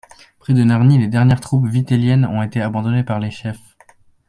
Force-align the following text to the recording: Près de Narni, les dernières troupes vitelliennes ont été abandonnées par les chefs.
Près 0.39 0.55
de 0.55 0.63
Narni, 0.63 0.97
les 0.97 1.07
dernières 1.09 1.41
troupes 1.41 1.67
vitelliennes 1.67 2.25
ont 2.25 2.41
été 2.41 2.59
abandonnées 2.59 3.03
par 3.03 3.19
les 3.19 3.29
chefs. 3.29 3.75